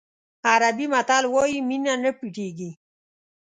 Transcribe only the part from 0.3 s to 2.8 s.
عربي متل وایي مینه نه پټېږي.